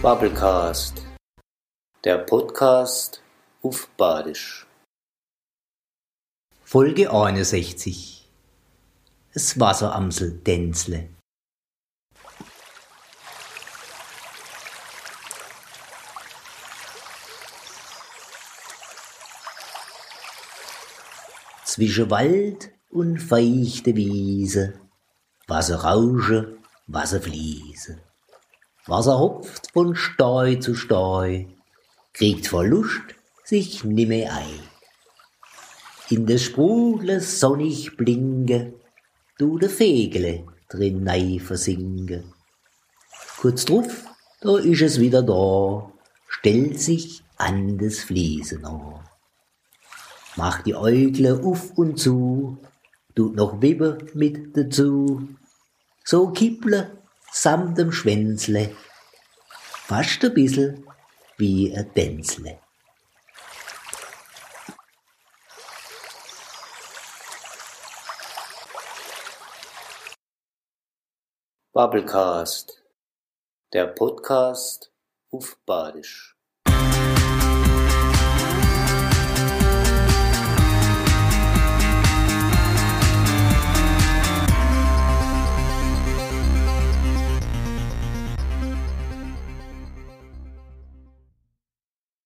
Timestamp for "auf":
3.62-3.88, 51.44-51.76, 75.30-75.56